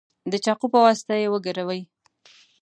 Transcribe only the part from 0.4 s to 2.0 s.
چاقو په واسطه یې وګروئ.